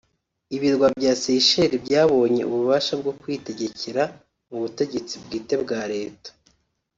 Ibirwa 0.55 0.87
bya 0.97 1.13
Seychelles 1.21 1.81
byabonye 1.85 2.41
ububasha 2.49 2.93
bwo 3.01 3.11
kwitegekera 3.21 4.03
mu 4.49 4.57
butegetsi 4.63 5.13
bwite 5.23 5.55
bwa 5.63 5.81
Leta 5.93 6.29